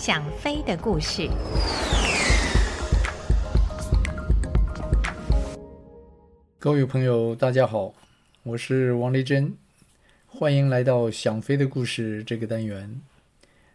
[0.00, 1.28] 想飞的故事。
[6.58, 7.92] 各位朋友，大家好，
[8.44, 9.54] 我是王丽珍，
[10.26, 13.02] 欢迎来到《想飞的故事》这个单元。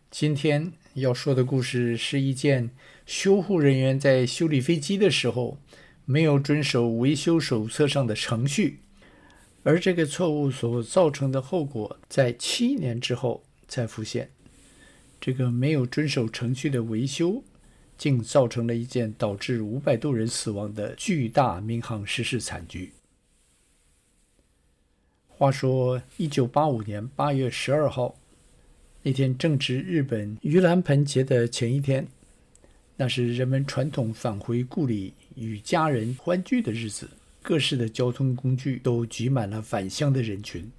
[0.10, 2.72] 今天要说的故事是一件
[3.06, 5.60] 修护人员在修理飞机的时候
[6.06, 8.80] 没有遵守维修手册上的程序。
[9.62, 14.32] 而这个错误所造成的后果，在七年之后才浮现。
[15.26, 17.44] 这个没有遵守程序的维修，
[17.98, 22.92] 竟造成了一件导致五百多人死亡的巨大民航失事惨剧。
[25.28, 28.14] 话说，一九八五年八月十二号
[29.02, 32.08] 那天，正值日本盂兰盆节的前一天，
[32.98, 37.10] 那是人们传统返回故里与家人欢聚的日子。
[37.42, 40.72] 各式的交通工具都挤满了返乡的人群。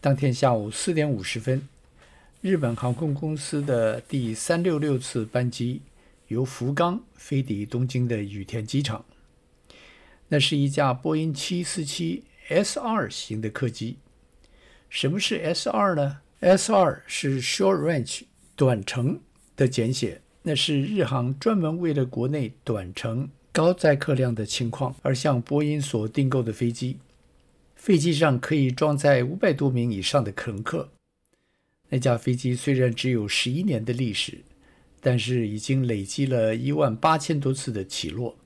[0.00, 1.68] 当天下午四点五十分，
[2.42, 5.80] 日本航空公司的第三六六次班机
[6.28, 9.04] 由福冈飞抵东京的羽田机场。
[10.28, 13.96] 那是一架波音七四七 S 二型的客机。
[14.88, 18.22] 什么是 S 二呢？S 二是 Short Range
[18.54, 19.20] 短程
[19.56, 23.30] 的简写，那是日航专门为了国内短程。
[23.50, 26.98] 高载客量的情况而向波音所订购的飞机，
[27.74, 30.90] 飞机上可以装载五百多名以上的乘客。
[31.88, 34.38] 那架飞机虽然只有十一年的历史，
[35.00, 38.36] 但是已经累积了一万八千多次的起落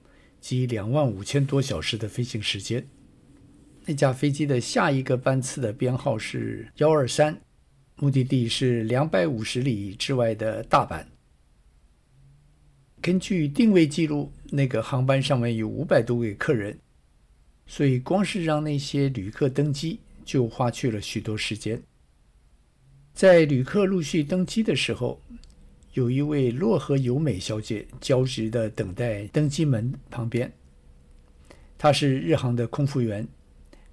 [0.41, 2.87] 及两万五千多小时的飞行时间。
[3.87, 7.41] 那架飞机的下一个班次的编号是幺二三，
[7.97, 11.07] 目的地是两百五十里之外的大阪。
[13.01, 16.79] 根据定位记录，那个航班上面有五百多位客人，
[17.67, 21.83] 所以光是让那些旅客登机就花去了许多时间。
[23.15, 25.21] 在旅客陆续登机的时候，
[25.95, 30.53] 有一位洛河由美小姐焦急地等待登机门旁边。
[31.77, 33.29] 她是日航的空服员，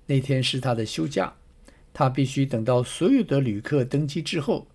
[0.06, 1.34] 那天是她的休假，
[1.94, 4.68] 她必须等到所有的旅客登机之后，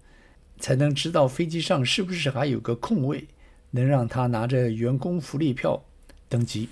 [0.58, 3.26] 才能知道飞机上是不是还有个空位。
[3.74, 5.82] 能让她拿着员工福利票
[6.28, 6.68] 登机。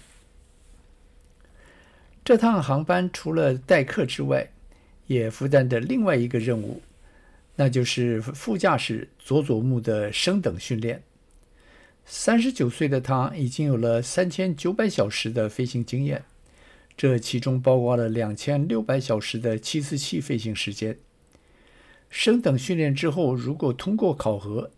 [2.23, 4.51] 这趟航班除了待客之外，
[5.07, 6.83] 也负担着另外一个任务，
[7.61, 11.03] 那就是副驾驶佐佐木的升等训练。
[12.07, 16.25] 三十九岁的他已经有了三千九百小时的飞行经验，
[16.97, 20.97] 这其中包括了两千六百小时的七四七飞行时间。
[22.09, 24.71] 升等训练之后，如果通过考核，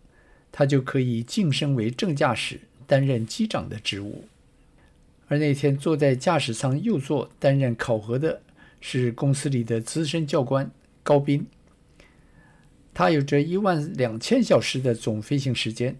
[0.51, 4.25] 他就可以晋升为正驾驶，担任机长的职务。
[5.29, 8.41] 而那天坐在驾驶舱右座担任考核的
[8.81, 10.69] 是公司里的资深教官
[11.01, 11.47] 高斌。
[12.93, 15.99] 他有着一万两千小时的总飞行时间，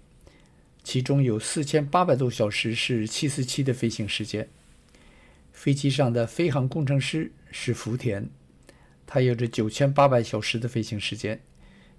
[0.84, 4.48] 其中有四千八百多小时是七四七的飞行时间。
[5.52, 8.30] 飞机上的飞航工程师是福田，
[9.06, 11.42] 他有着九千八百小时的飞行时间。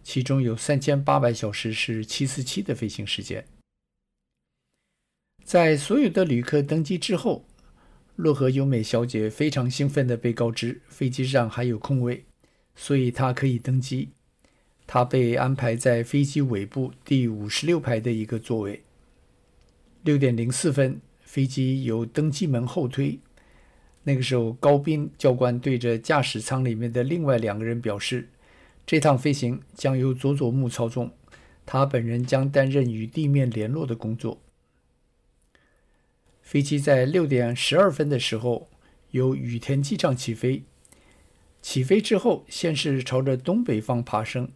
[0.03, 3.47] 其中有三千八百小时是七四七的飞行时间。
[5.43, 7.47] 在所有的旅客登机之后，
[8.16, 12.26] 洛河由美小姐非常兴奋地被告知飞机上还有空位，
[12.76, 14.11] 所以她可以登机。
[14.87, 18.83] 他被安排在飞机尾部第五十六排的一个座位。
[20.03, 23.19] 六点零四分，飞机由登机门后推。
[24.05, 28.28] 那个时候，高斌教官对着驾驶舱里面的另外两个人表示。
[28.87, 31.11] 这趟飞行将由佐佐木操纵，
[31.65, 34.39] 他本人将担任与地面联络的工作。
[36.43, 38.69] 飞机在六点十二分的时候
[39.12, 40.65] 由羽田机场起飞，
[41.62, 44.50] 起飞之后先是朝着东北方爬升，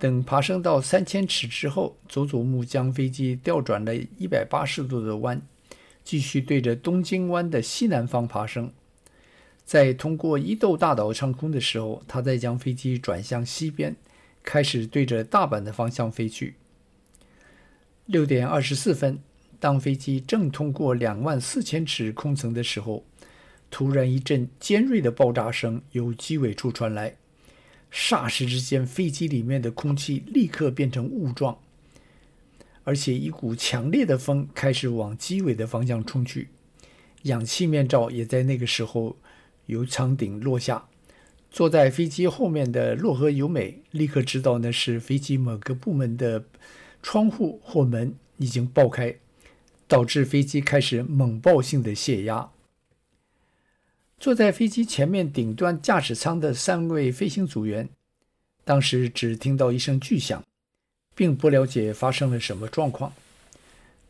[0.00, 5.42] 等爬升到三千尺之后，佐佐木将飞机调转了一百八十度的弯，
[6.02, 8.72] 继续对着东京湾的西南方爬升。
[9.62, 13.94] 在通过伊豆大岛上空的时候，他再将飞机转向西边，
[14.42, 16.54] 开始对着大阪的方向飞去。
[18.06, 19.20] 六点二十四分，
[19.60, 23.04] 当飞机正通过两万四千尺空层的时候，
[23.70, 27.16] 突然一阵尖锐的爆炸声由机尾处传来，
[27.92, 31.58] 霎时之间，飞机里面的空气立刻变成雾状，
[32.84, 36.48] 而且一股强烈的风开始往机尾的方向冲去，
[37.22, 39.16] 氧气面罩也在那个时候。
[39.66, 40.86] 由舱顶落下，
[41.48, 46.44] 坐在飞机后面的洛河由美立刻知道那是飞机某个部门的
[47.04, 49.14] 窗户或门已经爆开，
[49.86, 52.50] 导致飞机开始猛爆性的泄压。
[54.20, 57.88] 坐在飞机前面顶端驾驶舱的三位飞行组员，
[58.64, 60.44] 当时只听到一声巨响，
[61.14, 63.14] 并不了解发生了什么状况。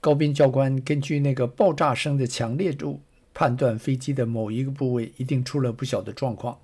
[0.01, 3.01] 高斌教官根据那个爆炸声的强烈度，
[3.33, 6.59] 判断飞机的某一个部位一定出了不小的状况。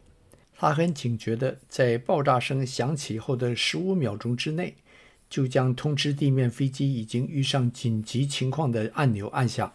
[0.59, 4.75] 他很警觉地在爆炸声响起后的十五秒钟之内，
[5.31, 9.73] 就将通知地面飞机已经遇上紧急情况的按钮按下。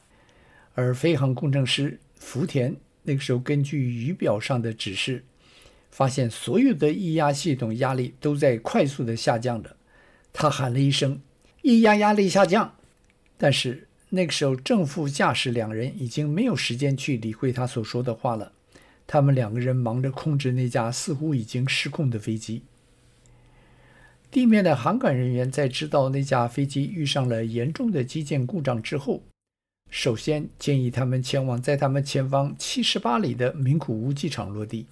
[0.74, 5.24] 而飞航工程师福田那个时候根据仪表上的指示，
[5.90, 9.76] 发现所有的液压系统压力都在快速的下降着。
[10.34, 11.22] 他喊了一声
[11.64, 12.76] ：“液压压力下降。”
[13.38, 18.54] 但是那个时候，正副驾驶两人已经没有时间去理会他所说的话了。
[19.08, 22.62] 他们两个人忙着控制那架似乎已经失控的飞机。
[24.30, 29.24] 地面的航管人员在知道那架飞机遇上了严重的机件故障之后，
[29.92, 34.88] 首先建议他们前往在他们前方七十八里的名古屋机场落地。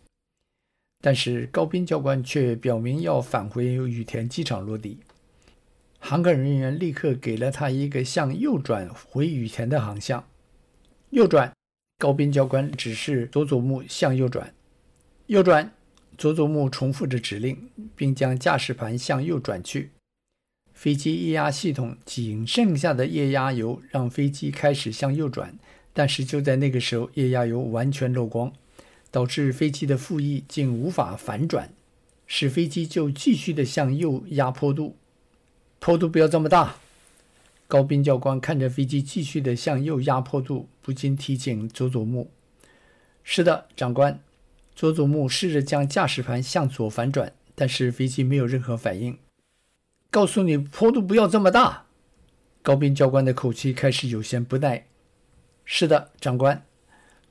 [1.01, 4.99] 但是高滨教官却表明要返回羽田机场落地。
[5.97, 10.25] 航管人员立刻给了他一个向右转回羽田的航向。
[11.11, 11.53] 右转，
[11.97, 14.53] 高滨教官指示佐佐木向右转。
[15.27, 15.71] 右转，
[16.17, 19.91] 佐佐木重复着指令，并将驾驶盘向右转去。
[20.79, 25.59] 飞机液压系统仅剩下的液压油让飞机开始向右转，
[25.91, 28.53] 但是就在那个时候，液压油完全漏光，
[29.11, 31.73] 导致飞机的副翼竟无法反转，
[32.25, 34.95] 使飞机就继续的向右压坡度。
[35.81, 36.77] 坡度不要这么大。
[37.67, 42.31] 高滨教官看着飞机继续的向右压坡度，不禁提醒佐佐木
[43.25, 44.17] ：“是的，长官。”
[44.73, 49.17] 佐佐木试着将驾驶盘向左反转，但是飞机没有任何反应。
[50.11, 51.85] 告诉你，坡度不要这么大。
[52.63, 54.87] 高滨教官的口气开始有些不耐。
[55.63, 56.63] “是的，长官。”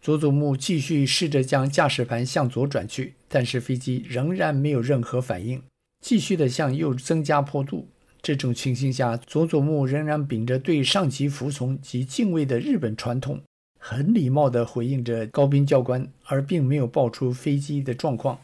[0.01, 5.61] 佐佐木继续试着将驾驶盘向左转去，但是飞机仍然没有任何反应，
[6.01, 7.89] 继续的向右增加坡度。
[8.23, 13.43] 这种情形下，佐佐木仍然秉着对上级服从及敬畏的日本传统，
[13.81, 18.39] 很礼貌地回应着高滨教官，而并没有报出飞机的状况。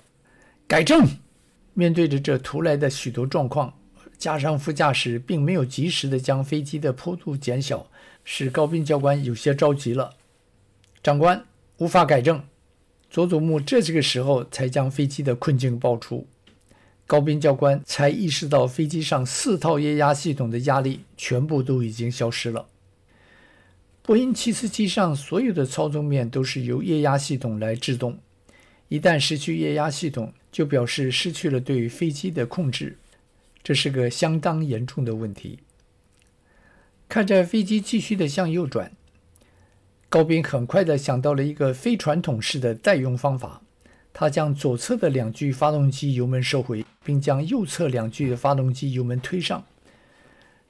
[0.67, 1.07] 改正。
[1.77, 3.75] 面对着这突来的许多状况，
[4.19, 7.91] 加上副驾驶并没有及时的将飞机的坡度减小，
[8.25, 10.15] 使高滨教官有些着急了。
[11.03, 11.45] 长官，
[11.79, 12.43] 无法改正。
[13.11, 16.27] 佐佐木这这个时候才将飞机的困境报出。
[17.07, 22.67] 高滨教官才意识到，飞机上四套液压系统的压力全部都已经消失了。
[24.01, 28.19] 波音747上所有的操纵面都是由液压系统来制动，
[28.89, 32.99] 一旦失去液压系统，就表示失去了对飞机的控制，
[33.65, 35.59] 这是个相当严重的问题。
[37.09, 38.93] 看着飞机继续的向右转，
[40.09, 43.63] 高斌很快的想到了一个非传统式的代用方法。
[44.13, 49.65] 他将左侧的两具发动机油门收回，并将右侧两具发动机油门推上。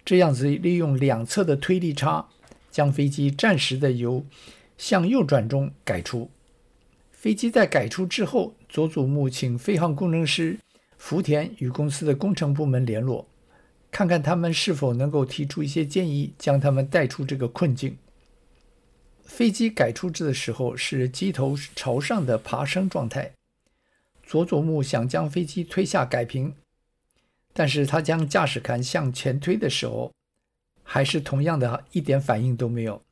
[0.02, 2.28] 这样子，利用两侧的推力差，
[2.70, 4.24] 将飞机暂时的由
[4.78, 6.30] 向右转中改出。
[7.12, 10.58] 飞机在改出之后，佐佐木请飞航工程师
[11.06, 13.28] 福田与公司的工程部门联络，
[13.90, 17.98] 看看他们是否能够提出一些建议，将他们带出这个困境。
[19.22, 23.32] 飞机改出制的时候是机头朝上的爬升状态。
[24.22, 26.54] 佐佐木想将飞机推下改平，
[27.52, 30.10] 但是他将驾驶杆向前推的时候，
[30.82, 33.02] 还是同样的一点反应都没有。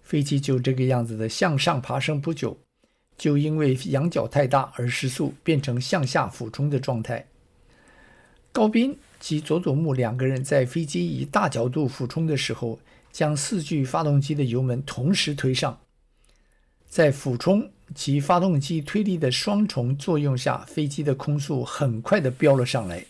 [0.00, 2.58] 飞机就这个样子的向上爬升不久，
[3.18, 7.26] 就因为仰角太大而失速，变成向下俯冲的状态。
[8.52, 12.78] 高斌及佐佐木两个人在飞机以大角度俯冲的时候，
[13.12, 15.78] 将四具发动机的油门同时推上，
[16.88, 23.04] 在俯冲及发动机推力的双重作用下，飞机的空速很快地飙了上来。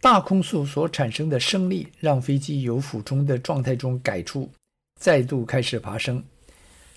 [0.00, 4.50] 大空速所产生的升力让飞机由俯冲的状态中改出，
[4.98, 6.22] 再度开始爬升。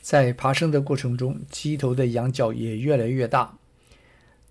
[0.06, 3.58] 在爬升的过程中，机头的仰角也越来越大，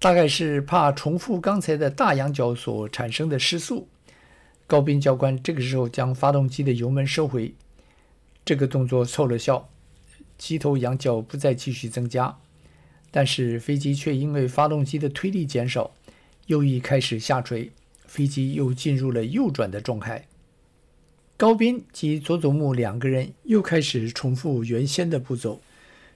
[0.01, 3.87] 大概是怕重复刚才的大仰角所产生的失速。
[4.67, 7.55] 高斌教官这个时候将发动机的油门收回，
[8.45, 9.69] 这个动作凑了效，
[10.37, 12.37] 机头仰角不再继续增加，
[13.13, 15.93] 但是飞机却因为发动机的推力减少，
[16.49, 17.71] 又一开始下垂，
[18.05, 20.27] 飞机又进入了右转的状态。
[21.37, 25.61] 高滨及佐佐木两个人又开始重复原先的步骤，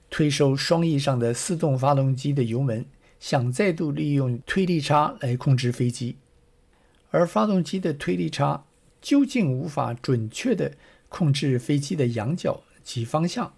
[0.09, 2.85] 推收双翼上的自动发动机的油门，
[3.19, 6.15] 想再度利用推力差来控制飞机。
[7.11, 8.63] 而发动机的推力差
[9.01, 10.73] 究竟无法准确地
[11.09, 13.53] 控制飞机的仰角及方向，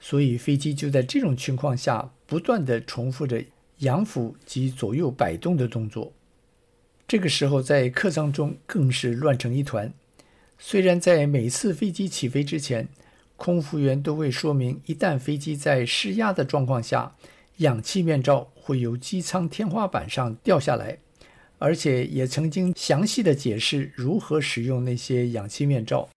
[0.00, 3.44] 所以飞机就在这种情况下不断地重复着
[3.80, 6.14] 仰俯及左右摆动的动作。
[7.06, 9.92] 这个时候，在客舱中更是乱成一团。
[10.58, 12.88] 虽然在每次飞机起飞之前，
[13.36, 17.14] 空服员都会说明，一旦飞机在失压的状况下，
[17.58, 20.98] 氧气面罩会由机舱天花板上掉下来，
[21.58, 26.08] 而且也曾经详细的解释如何使用那些氧气面罩。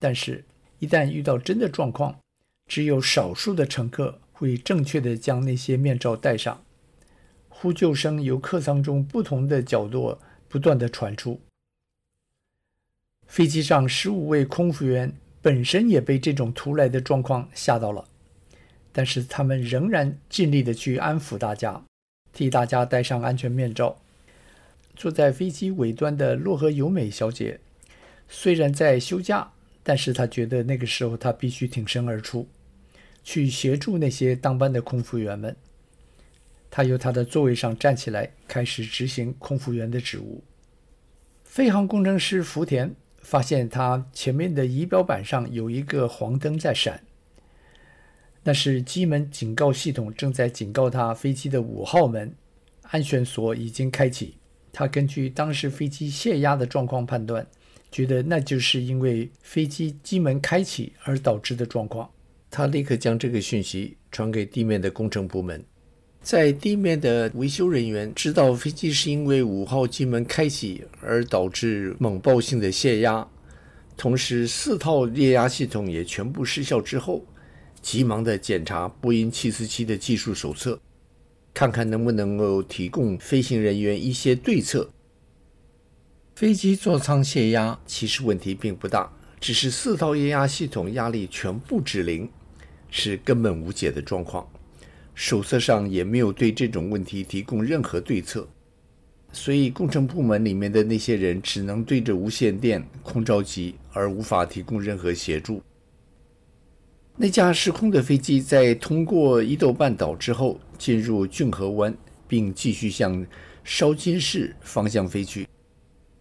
[0.00, 0.44] 但是，
[0.80, 2.18] 一旦遇到真的状况，
[2.66, 6.62] 只有少数的乘客会正确地将那些面罩戴上。
[7.48, 11.40] 呼救声由客舱中不同的角落不断地传出。
[13.28, 18.08] 飞机上十五位空服员本身也被这种突来的状况吓到了，
[18.90, 21.84] 但是他们仍然尽力地去安抚大家，
[22.32, 23.98] 替大家戴上安全面罩。
[24.96, 27.60] 坐在飞机尾端的洛河由美小姐，
[28.28, 29.52] 虽然在休假，
[29.84, 32.48] 但是她觉得那个时候她必须挺身而出，
[33.22, 35.54] 去协助那些当班的空服员们。
[36.70, 40.42] 她由她的座位上站起来，开始执行空服员的职务。
[41.44, 42.96] 飞航工程师福田。
[43.28, 47.04] 发现他前面的仪表板上有一个黄灯在闪，
[48.42, 52.34] 那是机门警告系统正在警告他飞机的五号门
[52.84, 54.38] 安全锁已经开启。
[54.72, 57.46] 他根据当时飞机泄压的状况判断，
[57.92, 62.10] 觉得那就是因为飞机机门开启而导致的状况。
[62.50, 65.62] 他立刻将这个讯息传给地面的工程部门。
[66.20, 73.26] 在地面的维修人员知道飞机是因为五号机门开启而导致猛爆性的泄压，
[73.96, 77.24] 同时四套液压系统也全部失效之后，
[77.80, 80.78] 急忙地检查波音747的技术手册，
[81.54, 84.90] 看看能不能够提供飞行人员一些对策。
[86.34, 89.10] 飞机座舱泄压其实问题并不大，
[89.40, 92.30] 只是四套液压系统压力全部指零，
[92.90, 94.46] 是根本无解的状况。
[95.18, 98.46] 手册上也没有对这种问题提供任何对策，
[99.32, 105.60] 所以工程部门里面的那些人只能对着无线电空着急，而无法提供任何协助。
[107.16, 111.92] 那架失控的飞机在通过伊豆半岛之后，进入骏河湾，
[112.28, 113.26] 并继续向
[113.64, 115.48] 烧津市方向飞去。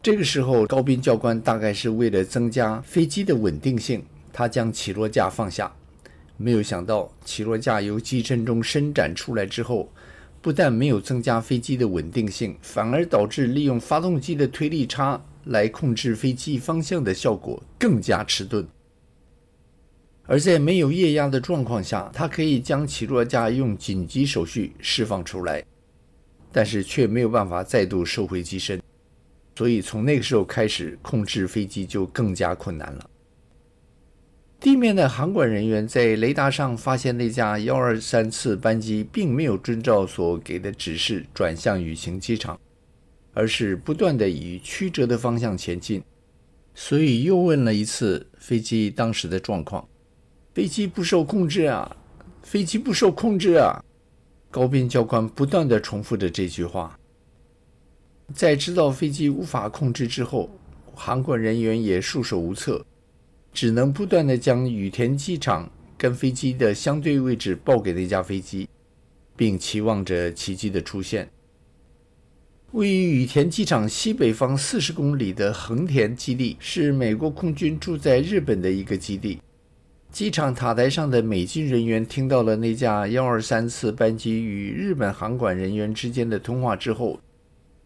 [0.01, 5.71] 这个时候，高滨教官大概是为了增加飞机的稳定性，他将起落架放下。
[6.37, 9.91] 没有想到，起落架由机身中伸展出来之后，
[10.41, 18.67] 不但没有增加飞机的稳定性，反而导致利用发动机的推力差来控制飞机方向的效果更加迟钝。
[20.29, 25.63] 而在没有液压的状况下，它可以将起落架用紧急手续释放出来，
[26.51, 28.81] 但是却没有办法再度收回机身，
[29.55, 33.09] 所以从那个时候开始，控制飞机就更加困难了。
[34.59, 42.59] 地面的航管人员在雷达上发现那架幺二三次班机并没有遵照所给的指示转向羽行机场，
[43.33, 46.03] 而是不断地以曲折的方向前进，
[46.73, 49.87] 所以又问了一次飞机当时的状况。
[50.55, 51.95] 飞机不受控制啊！
[52.41, 53.79] 飞机不受控制啊！
[54.49, 56.97] 高边教官不断地重复着这句话。
[58.33, 60.49] 在知道飞机无法控制之后，
[60.95, 62.83] 航管人员也束手无策。
[63.57, 68.69] 只能不断地将羽田机场跟飞机的相对位置报给那架飞机，
[69.35, 71.27] 并期望着奇迹的出现。
[72.73, 79.41] 位于羽田机场西北方四十公里的横田基地是美国空军驻在日本的一个基地。
[80.11, 87.19] 机场塔台上的美军人员听到了那架幺二三次班机与日本航管人员之间的通话之后，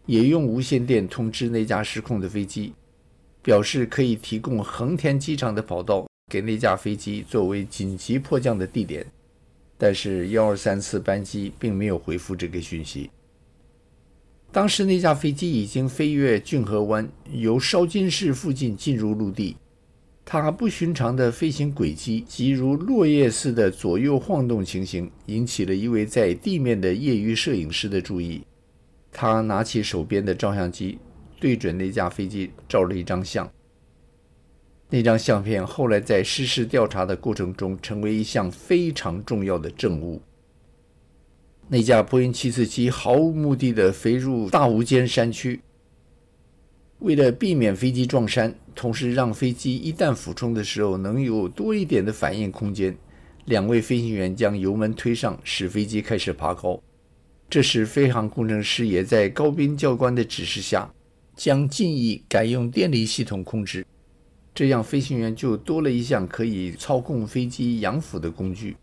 [0.04, 2.74] 也用无线电通知那架失控的飞机。
[3.42, 9.04] 表示可以提供横田机场的跑道给那架飞机作为紧急迫降的地点，
[9.76, 13.10] 但是幺二三次班机并没有回复这个讯息。
[14.52, 19.56] 当时那架飞机已经飞越骏河湾，由烧津市附近进入陆地。
[20.24, 28.42] 它不寻常的飞行轨迹及如落叶似的左右晃动情形，引起了一位在地面的业余摄影师的注意。
[29.10, 30.98] 他拿起手边的照相机。
[31.42, 33.52] 对准那架飞机照了一张相，
[34.90, 40.22] 那张相片后来在失事调查的过程中成为一项非常重要的证物。
[41.66, 45.60] 那架波音747毫无目的地飞入大无间山区，
[47.00, 52.96] 为了避免飞机撞山，同时让飞机一旦俯冲的时候能有多一点的反应空间，
[53.46, 56.80] 两位飞行员将油门推上，使飞机开始爬高。
[57.50, 60.88] 这时，飞航工程师也在高斌教官的指示下。
[61.34, 63.86] 将襟翼改用电力系统控制，
[64.54, 68.76] 这样飞行员就多了一项可以操控飞机扬浮的工具。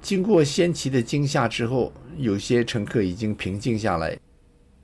[0.00, 4.18] 经过先期的惊吓之后，有些乘客已经平静下来，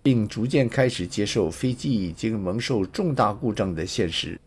[0.03, 4.39] 并逐渐开始接受飞机已经蒙受重大故障的现实。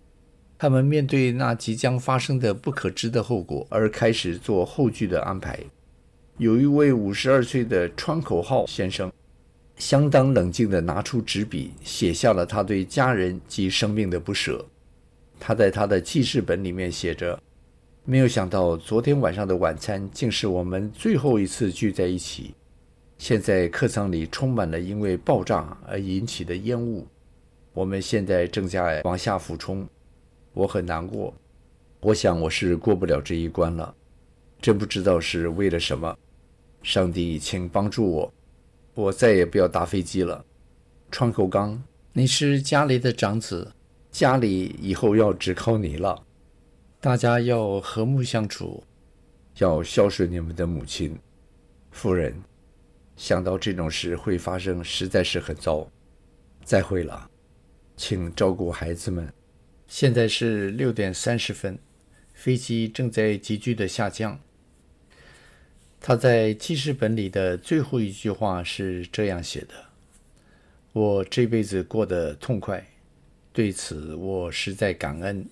[0.57, 5.57] 他们面对那即将发生的不可知的后果，而开始做后续的安排。
[6.37, 9.11] 有一位五十二岁的川口号先生，
[9.79, 14.63] 相当冷静地拿出纸笔，写下了他对家人及生命的不舍。
[15.39, 17.41] 他在他的记事本里面写着
[18.03, 22.53] ：“没有想到昨天晚上的晚餐竟是我们最后一次聚在一起。
[23.17, 27.07] 现在客舱里充满了因为爆炸而引起的烟雾。
[27.73, 29.87] 我们现在正在往下俯冲。”
[30.53, 31.33] 我很难过，
[32.01, 33.95] 我想我是过不了这一关了，
[34.59, 36.17] 真不知道是为了什么。
[36.83, 38.33] 上帝，请帮助我，
[38.99, 40.43] 我再也不要搭飞机了。
[41.09, 43.71] 窗口刚，你是家里的长子，
[44.11, 46.25] 家里以后要只靠你了。
[46.99, 48.83] 大家要和睦相处，
[49.59, 51.17] 要孝顺你们的母亲。
[51.91, 52.43] 夫人，
[53.15, 55.89] 想到这种事会发生，实在是很糟。
[56.65, 57.29] 再会了，
[57.95, 59.31] 请照顾孩子们。
[59.87, 61.79] 现在是六点三十分，
[62.33, 64.37] 飞机正在急剧的下降。
[66.01, 69.73] 他在记事本里的最后一句话是这样写的
[70.93, 72.87] ：“我这辈子过得痛快，
[73.51, 75.45] 对此我实在感恩。”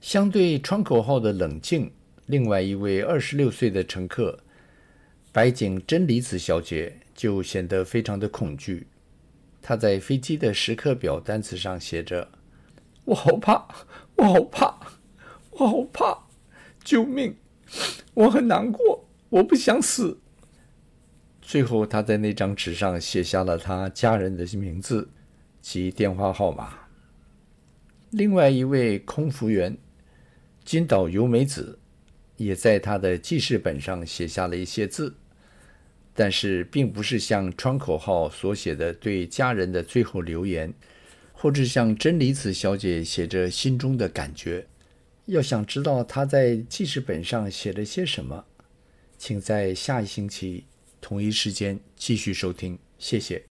[0.00, 1.92] 相对窗口号的冷静，
[2.26, 4.40] 另外一位二十六岁的乘客
[5.30, 8.88] 白井真理子小姐就显得非常的恐惧。
[9.62, 12.28] 她在飞机的时刻表单词上写着
[13.04, 13.68] ：“我好怕，
[14.16, 14.80] 我好怕，
[15.50, 16.26] 我好怕，
[16.82, 17.36] 救命！
[18.14, 20.18] 我很难过，我不想死。”
[21.42, 25.10] 最后，他在那张纸上写下了他家人的名字
[25.60, 26.74] 及电话号码。
[28.10, 29.76] 另外一位空服员
[30.64, 31.78] 金岛由美子
[32.36, 35.14] 也在他的记事本上写下了一些字。
[36.12, 40.74] 但是，并不是像川口号所写的对家人的最后留言，
[41.32, 44.66] 或者像真理子小姐写着心中的感觉。
[45.30, 48.44] 要想知道他在记事本上写了些什么，
[49.16, 50.64] 请在下一星期
[51.00, 52.78] 同一时间继续收听。
[52.98, 53.49] 谢谢。